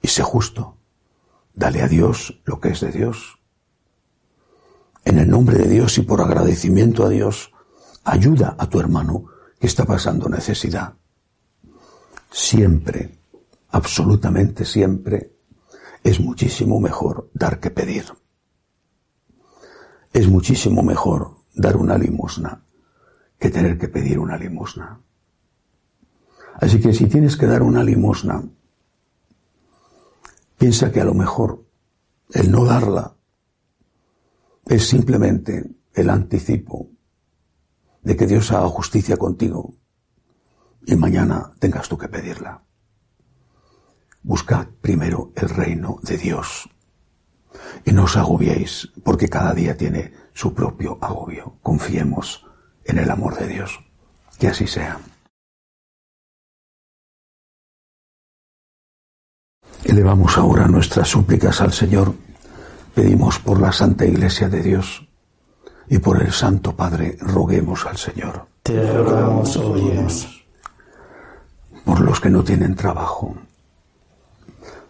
Y 0.00 0.08
sé 0.08 0.22
justo. 0.22 0.76
Dale 1.54 1.82
a 1.82 1.88
Dios 1.88 2.40
lo 2.44 2.60
que 2.60 2.70
es 2.70 2.80
de 2.80 2.92
Dios. 2.92 3.38
En 5.04 5.18
el 5.18 5.28
nombre 5.28 5.58
de 5.58 5.68
Dios 5.68 5.98
y 5.98 6.02
por 6.02 6.20
agradecimiento 6.20 7.04
a 7.04 7.08
Dios, 7.08 7.52
ayuda 8.04 8.54
a 8.58 8.68
tu 8.68 8.78
hermano 8.78 9.24
que 9.58 9.66
está 9.66 9.84
pasando 9.84 10.28
necesidad. 10.28 10.94
Siempre, 12.30 13.18
absolutamente 13.70 14.64
siempre, 14.64 15.36
es 16.02 16.20
muchísimo 16.20 16.80
mejor 16.80 17.30
dar 17.34 17.60
que 17.60 17.70
pedir. 17.70 18.04
Es 20.12 20.28
muchísimo 20.28 20.82
mejor 20.82 21.36
dar 21.54 21.76
una 21.76 21.98
limosna 21.98 22.62
que 23.38 23.50
tener 23.50 23.78
que 23.78 23.88
pedir 23.88 24.18
una 24.18 24.36
limosna. 24.36 25.00
Así 26.54 26.80
que 26.80 26.92
si 26.92 27.06
tienes 27.06 27.36
que 27.36 27.46
dar 27.46 27.62
una 27.62 27.82
limosna, 27.82 28.44
piensa 30.58 30.92
que 30.92 31.00
a 31.00 31.04
lo 31.04 31.14
mejor 31.14 31.64
el 32.32 32.50
no 32.50 32.64
darla 32.64 33.16
es 34.72 34.88
simplemente 34.88 35.70
el 35.92 36.08
anticipo 36.08 36.88
de 38.00 38.16
que 38.16 38.26
Dios 38.26 38.50
haga 38.52 38.68
justicia 38.68 39.18
contigo 39.18 39.74
y 40.86 40.96
mañana 40.96 41.52
tengas 41.58 41.90
tú 41.90 41.98
que 41.98 42.08
pedirla. 42.08 42.62
Buscad 44.22 44.68
primero 44.80 45.30
el 45.36 45.50
reino 45.50 45.98
de 46.02 46.16
Dios 46.16 46.70
y 47.84 47.92
no 47.92 48.04
os 48.04 48.16
agobiéis 48.16 48.90
porque 49.04 49.28
cada 49.28 49.52
día 49.52 49.76
tiene 49.76 50.14
su 50.32 50.54
propio 50.54 50.96
agobio. 51.02 51.58
Confiemos 51.62 52.46
en 52.84 52.98
el 52.98 53.10
amor 53.10 53.36
de 53.36 53.48
Dios. 53.48 53.78
Que 54.38 54.48
así 54.48 54.66
sea. 54.66 54.98
Elevamos 59.84 60.38
ahora 60.38 60.66
nuestras 60.66 61.08
súplicas 61.08 61.60
al 61.60 61.74
Señor. 61.74 62.14
Pedimos 62.94 63.38
por 63.38 63.60
la 63.60 63.72
Santa 63.72 64.04
Iglesia 64.04 64.48
de 64.48 64.62
Dios 64.62 65.06
y 65.88 65.98
por 65.98 66.22
el 66.22 66.32
Santo 66.32 66.76
Padre 66.76 67.16
roguemos 67.20 67.86
al 67.86 67.96
Señor. 67.96 68.46
Te 68.62 68.92
rogamos, 68.92 69.56
oh 69.56 69.74
Dios. 69.74 70.44
Por 71.84 72.00
los 72.00 72.20
que 72.20 72.30
no 72.30 72.44
tienen 72.44 72.74
trabajo, 72.74 73.34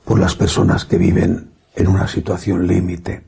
por 0.05 0.19
las 0.19 0.35
personas 0.35 0.85
que 0.85 0.99
viven 0.99 1.53
en 1.75 1.89
una 1.89 2.07
situación 2.07 2.67
límite, 2.67 3.25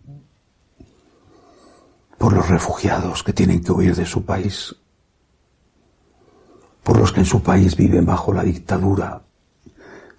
por 2.19 2.33
los 2.33 2.49
refugiados 2.49 3.23
que 3.23 3.33
tienen 3.33 3.63
que 3.63 3.73
huir 3.73 3.95
de 3.95 4.07
su 4.07 4.25
país, 4.25 4.75
por 6.83 6.99
los 6.99 7.13
que 7.13 7.21
en 7.21 7.27
su 7.27 7.43
país 7.43 7.77
viven 7.77 8.05
bajo 8.05 8.33
la 8.33 8.43
dictadura 8.43 9.25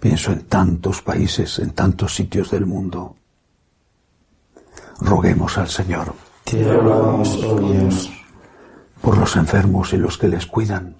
Pienso 0.00 0.32
en 0.32 0.44
tantos 0.44 1.02
países, 1.02 1.58
en 1.58 1.70
tantos 1.70 2.14
sitios 2.14 2.50
del 2.50 2.66
mundo. 2.66 3.16
Roguemos 5.00 5.58
al 5.58 5.68
Señor. 5.68 6.14
Te 6.44 6.72
rogamos, 6.72 7.42
oh 7.44 7.58
Dios. 7.60 8.10
Por 9.00 9.18
los 9.18 9.36
enfermos 9.36 9.92
y 9.92 9.98
los 9.98 10.16
que 10.18 10.28
les 10.28 10.46
cuidan. 10.46 10.96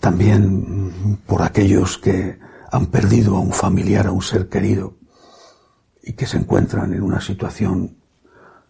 También 0.00 1.18
por 1.26 1.42
aquellos 1.42 1.98
que 1.98 2.38
han 2.70 2.86
perdido 2.86 3.36
a 3.36 3.40
un 3.40 3.52
familiar, 3.52 4.06
a 4.06 4.12
un 4.12 4.22
ser 4.22 4.48
querido, 4.48 4.94
y 6.02 6.12
que 6.12 6.26
se 6.26 6.38
encuentran 6.38 6.92
en 6.92 7.02
una 7.02 7.20
situación 7.20 7.96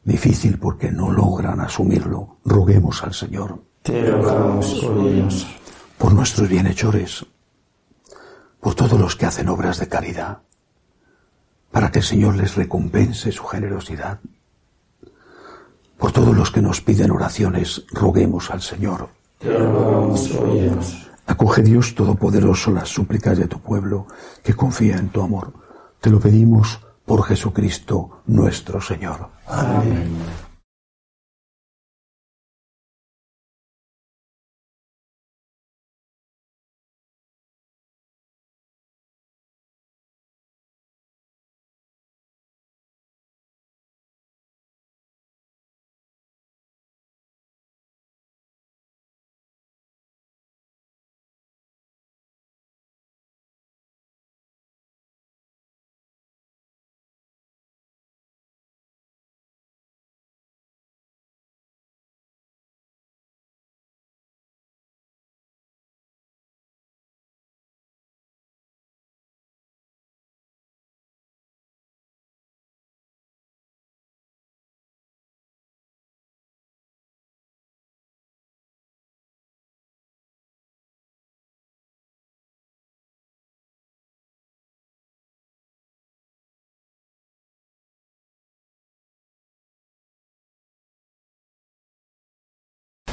difícil 0.05 0.59
porque 0.59 0.91
no 0.91 1.13
logran 1.13 1.61
asumirlo. 1.61 2.39
Roguemos 2.45 3.03
al 3.03 3.15
Señor. 3.15 3.63
Te 3.83 4.11
rogamos, 4.11 4.83
oh 4.85 5.09
Dios. 5.09 5.47
Por 5.99 6.15
nuestros 6.15 6.49
bienhechores, 6.49 7.27
por 8.61 8.75
todos 8.75 8.99
los 8.99 9.17
que 9.17 9.27
hacen 9.27 9.49
obras 9.49 9.79
de 9.79 9.89
caridad, 9.89 10.39
para 11.71 11.91
que 11.91 11.99
el 12.01 12.05
Señor 12.05 12.37
les 12.37 12.55
recompense 12.55 13.33
su 13.33 13.45
generosidad. 13.45 14.21
Por 15.99 16.13
todos 16.13 16.37
los 16.37 16.51
que 16.51 16.63
nos 16.63 16.81
piden 16.81 17.11
oraciones, 17.11 17.85
roguemos 17.93 18.51
al 18.51 18.63
Señor. 18.63 19.09
Acoge 21.27 21.63
Dios 21.63 21.95
Todopoderoso 21.95 22.71
las 22.71 22.89
súplicas 22.89 23.37
de 23.37 23.49
tu 23.49 23.61
pueblo 23.61 24.07
que 24.43 24.55
confía 24.55 24.97
en 24.97 25.09
tu 25.11 25.21
amor. 25.21 25.53
Te 26.01 26.11
lo 26.11 26.21
pedimos 26.21 26.81
por 27.05 27.25
Jesucristo 27.25 28.23
nuestro 28.27 28.81
Señor. 28.81 29.29
Amén. 29.47 30.48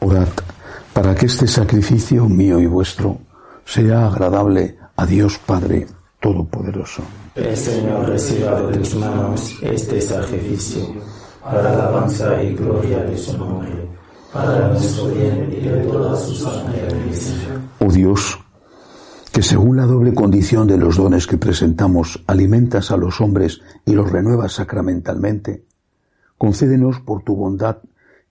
Orad 0.00 0.28
para 0.92 1.14
que 1.14 1.26
este 1.26 1.46
sacrificio 1.46 2.28
mío 2.28 2.60
y 2.60 2.66
vuestro 2.66 3.18
sea 3.64 4.06
agradable 4.06 4.78
a 4.96 5.06
Dios 5.06 5.38
Padre 5.38 5.86
Todopoderoso. 6.20 7.02
El 7.34 7.56
Señor 7.56 8.08
reciba 8.08 8.60
de 8.62 8.78
tus 8.78 8.94
manos 8.96 9.56
este 9.62 10.00
sacrificio 10.00 10.82
para 11.42 11.62
la 11.62 11.72
alabanza 11.72 12.42
y 12.42 12.54
gloria 12.54 12.98
de 13.04 13.16
su 13.16 13.38
nombre, 13.38 13.88
para 14.32 14.68
nuestro 14.68 15.06
bien 15.06 15.48
y 15.52 15.60
de 15.60 15.78
toda 15.84 16.16
su 16.16 16.34
santa 16.34 16.76
iglesia. 16.76 17.60
Oh 17.78 17.92
Dios, 17.92 18.38
que 19.32 19.42
según 19.42 19.76
la 19.76 19.86
doble 19.86 20.14
condición 20.14 20.66
de 20.66 20.78
los 20.78 20.96
dones 20.96 21.26
que 21.26 21.38
presentamos 21.38 22.22
alimentas 22.26 22.90
a 22.90 22.96
los 22.96 23.20
hombres 23.20 23.60
y 23.84 23.92
los 23.92 24.10
renuevas 24.10 24.54
sacramentalmente, 24.54 25.64
concédenos 26.36 27.00
por 27.00 27.22
tu 27.22 27.36
bondad 27.36 27.78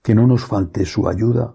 que 0.02 0.14
no 0.14 0.26
nos 0.26 0.44
falte 0.44 0.84
su 0.84 1.08
ayuda 1.08 1.54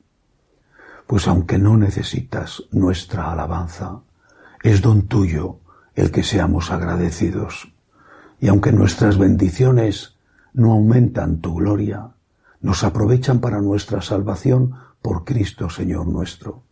Pues 1.11 1.27
aunque 1.27 1.57
no 1.57 1.75
necesitas 1.75 2.63
nuestra 2.71 3.33
alabanza, 3.33 3.99
es 4.63 4.81
don 4.81 5.07
tuyo 5.09 5.57
el 5.93 6.09
que 6.09 6.23
seamos 6.23 6.71
agradecidos. 6.71 7.69
Y 8.39 8.47
aunque 8.47 8.71
nuestras 8.71 9.17
bendiciones 9.17 10.15
no 10.53 10.71
aumentan 10.71 11.41
tu 11.41 11.55
gloria, 11.55 12.11
nos 12.61 12.85
aprovechan 12.85 13.41
para 13.41 13.59
nuestra 13.59 14.01
salvación 14.01 14.73
por 15.01 15.25
Cristo 15.25 15.69
Señor 15.69 16.07
nuestro. 16.07 16.63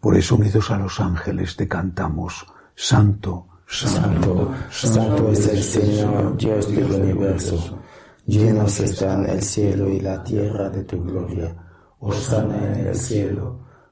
Por 0.00 0.16
eso, 0.16 0.34
unidos 0.34 0.72
a 0.72 0.78
los 0.78 0.98
ángeles, 0.98 1.54
te 1.54 1.68
cantamos, 1.68 2.48
Santo, 2.74 3.46
Santo, 3.64 4.54
Santo 4.72 5.30
es 5.30 5.46
el 5.46 5.62
Señor, 5.62 6.36
Dios 6.36 6.68
del 6.68 6.90
universo. 6.90 7.78
Llenos 8.26 8.80
están 8.80 9.24
el 9.30 9.40
cielo 9.40 9.88
y 9.88 10.00
la 10.00 10.20
tierra 10.24 10.68
de 10.68 10.82
tu 10.82 11.00
gloria. 11.00 11.54
Osana 12.00 12.74
en 12.74 12.88
el 12.88 12.96
cielo. 12.96 13.67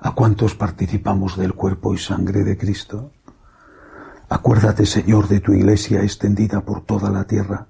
a 0.00 0.14
cuantos 0.14 0.54
participamos 0.54 1.36
del 1.36 1.54
cuerpo 1.54 1.94
y 1.94 1.98
sangre 1.98 2.44
de 2.44 2.56
Cristo. 2.56 3.12
Acuérdate, 4.28 4.86
Señor, 4.86 5.28
de 5.28 5.40
tu 5.40 5.52
iglesia 5.52 6.02
extendida 6.02 6.60
por 6.60 6.84
toda 6.84 7.10
la 7.10 7.24
tierra, 7.24 7.68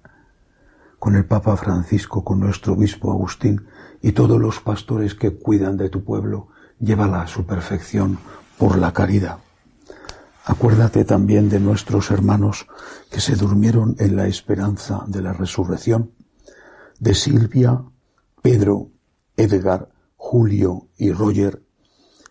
con 0.98 1.14
el 1.14 1.24
Papa 1.24 1.56
Francisco, 1.56 2.24
con 2.24 2.40
nuestro 2.40 2.74
obispo 2.74 3.12
Agustín 3.12 3.66
y 4.02 4.12
todos 4.12 4.40
los 4.40 4.60
pastores 4.60 5.14
que 5.14 5.30
cuidan 5.30 5.76
de 5.76 5.88
tu 5.88 6.04
pueblo, 6.04 6.48
llévala 6.80 7.22
a 7.22 7.28
su 7.28 7.46
perfección 7.46 8.18
por 8.58 8.76
la 8.76 8.92
caridad. 8.92 9.38
Acuérdate 10.44 11.04
también 11.04 11.48
de 11.48 11.60
nuestros 11.60 12.10
hermanos 12.10 12.66
que 13.10 13.20
se 13.20 13.36
durmieron 13.36 13.94
en 13.98 14.16
la 14.16 14.26
esperanza 14.26 15.04
de 15.06 15.22
la 15.22 15.32
resurrección, 15.32 16.12
de 16.98 17.14
Silvia, 17.14 17.82
Pedro, 18.42 18.90
Edgar, 19.36 19.90
Julio 20.16 20.88
y 20.96 21.12
Roger, 21.12 21.62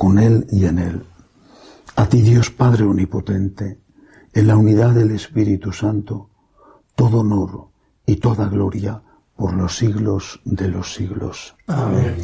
con 0.00 0.18
Él 0.18 0.46
y 0.50 0.64
en 0.64 0.78
Él. 0.78 1.02
A 1.96 2.06
ti 2.06 2.22
Dios 2.22 2.48
Padre 2.48 2.84
Omnipotente, 2.84 3.80
en 4.32 4.46
la 4.46 4.56
unidad 4.56 4.92
del 4.92 5.10
Espíritu 5.10 5.74
Santo, 5.74 6.30
todo 6.94 7.20
honor 7.20 7.68
y 8.06 8.16
toda 8.16 8.48
gloria 8.48 9.02
por 9.36 9.52
los 9.52 9.76
siglos 9.76 10.40
de 10.46 10.68
los 10.68 10.94
siglos. 10.94 11.54
Amén. 11.66 12.16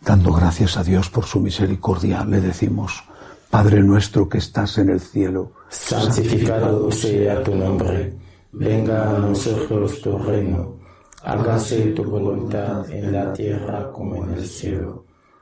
Dando 0.00 0.32
gracias 0.32 0.78
a 0.78 0.82
Dios 0.82 1.10
por 1.10 1.26
su 1.26 1.40
misericordia, 1.40 2.24
le 2.24 2.40
decimos, 2.40 3.04
Padre 3.50 3.82
nuestro 3.82 4.26
que 4.26 4.38
estás 4.38 4.78
en 4.78 4.88
el 4.88 5.00
cielo, 5.00 5.52
santificado 5.68 6.90
sea 6.90 7.44
tu 7.44 7.54
nombre, 7.54 8.14
venga 8.52 9.10
a 9.14 9.18
nosotros 9.18 10.00
tu 10.00 10.16
reino, 10.16 10.76
hágase 11.22 11.92
tu 11.92 12.02
voluntad 12.04 12.90
en 12.90 13.12
la 13.12 13.30
tierra 13.30 13.92
como 13.92 14.24
en 14.24 14.30
el 14.30 14.46
cielo. 14.46 15.09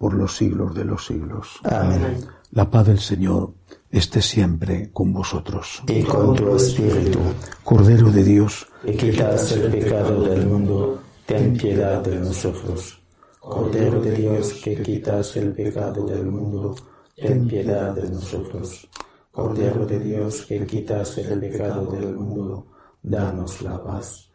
por 0.00 0.14
los 0.14 0.34
siglos 0.34 0.74
de 0.74 0.86
los 0.86 1.04
siglos. 1.04 1.60
Amén. 1.62 2.24
La 2.52 2.70
paz 2.70 2.86
del 2.86 3.00
Señor 3.00 3.52
esté 3.90 4.22
siempre 4.22 4.90
con 4.94 5.12
vosotros. 5.12 5.82
Y 5.86 6.02
con 6.04 6.34
tu 6.34 6.56
espíritu. 6.56 7.18
Cordero 7.62 8.10
de 8.10 8.24
Dios, 8.24 8.66
que 8.82 8.96
quitas 8.96 9.52
el 9.52 9.70
pecado 9.70 10.22
del 10.22 10.46
mundo, 10.46 11.02
ten 11.26 11.54
piedad 11.54 12.02
de 12.02 12.18
nosotros. 12.18 12.98
Cordero 13.40 14.00
de 14.00 14.12
Dios, 14.12 14.54
que 14.64 14.80
quitas 14.80 15.36
el 15.36 15.52
pecado 15.52 16.06
del 16.06 16.24
mundo, 16.24 16.74
ten 17.14 17.46
piedad 17.46 17.94
de 17.94 18.08
nosotros. 18.08 18.88
Cordero 19.30 19.84
de 19.84 20.00
Dios, 20.00 20.46
que 20.46 20.64
quitas 20.64 21.18
el 21.18 21.38
pecado 21.38 21.84
del 21.92 22.16
mundo, 22.16 22.68
danos 23.02 23.60
la 23.60 23.84
paz. 23.84 24.30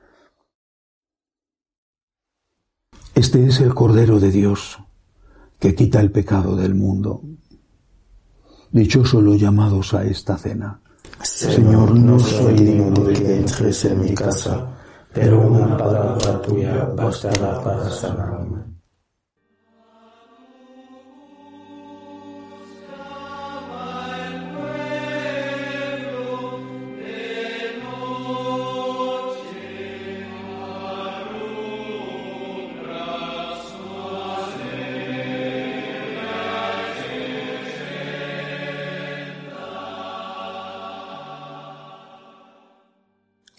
Este 3.15 3.47
es 3.47 3.61
el 3.61 3.73
Cordero 3.73 4.19
de 4.19 4.29
Dios, 4.29 4.77
que 5.65 5.73
quita 5.73 5.99
el 5.99 6.11
pecado 6.11 6.55
del 6.55 6.75
mundo. 6.75 7.21
Dichosos 8.69 9.23
los 9.23 9.41
llamados 9.41 9.95
a 9.95 10.03
esta 10.03 10.37
cena. 10.37 10.79
Señor, 11.23 11.95
no 11.95 12.19
soy 12.19 12.53
digno 12.53 13.03
de 13.03 13.13
que 13.13 13.37
entres 13.37 13.85
en 13.85 13.99
mi 13.99 14.13
casa, 14.13 14.77
pero 15.11 15.41
una 15.41 15.75
palabra 15.75 16.39
tuya 16.43 16.83
bastará 16.95 17.63
para 17.63 17.89
sanarme. 17.89 18.74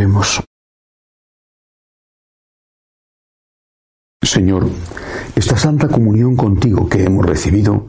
Oremos. 0.00 0.40
Señor, 4.22 4.66
esta 5.36 5.58
santa 5.58 5.88
comunión 5.88 6.36
contigo 6.36 6.88
que 6.88 7.04
hemos 7.04 7.26
recibido, 7.26 7.88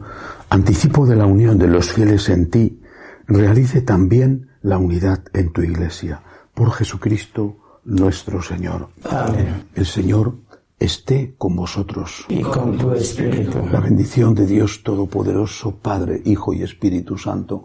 anticipo 0.50 1.06
de 1.06 1.16
la 1.16 1.24
unión 1.24 1.56
de 1.56 1.68
los 1.68 1.90
fieles 1.90 2.28
en 2.28 2.50
ti, 2.50 2.82
realice 3.26 3.80
también 3.80 4.50
la 4.60 4.76
unidad 4.76 5.24
en 5.32 5.54
tu 5.54 5.62
iglesia. 5.62 6.20
Por 6.52 6.72
Jesucristo 6.72 7.80
nuestro 7.84 8.42
Señor. 8.42 8.90
Amén. 9.08 9.64
El 9.74 9.86
Señor 9.86 10.34
esté 10.78 11.34
con 11.38 11.56
vosotros. 11.56 12.26
Y 12.28 12.42
con 12.42 12.76
tu 12.76 12.92
espíritu. 12.92 13.58
La 13.72 13.80
bendición 13.80 14.34
de 14.34 14.46
Dios 14.46 14.82
Todopoderoso, 14.82 15.76
Padre, 15.76 16.20
Hijo 16.26 16.52
y 16.52 16.62
Espíritu 16.62 17.16
Santo, 17.16 17.64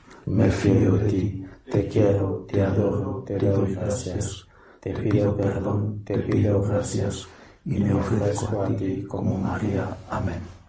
Me 0.25 0.49
fío 0.49 0.97
de 0.97 1.09
ti, 1.09 1.45
te 1.69 1.87
quiero, 1.87 2.45
te 2.47 2.61
adoro, 2.61 3.23
te 3.25 3.37
doy 3.37 3.73
gracias, 3.73 4.47
te 4.79 4.93
pido 4.93 5.35
perdón, 5.35 6.03
te 6.05 6.19
pido 6.19 6.61
gracias 6.61 7.27
y 7.65 7.79
me 7.79 7.93
ofrezco 7.93 8.61
a 8.61 8.67
ti 8.67 9.03
como 9.07 9.37
María. 9.37 9.97
Amén. 10.09 10.60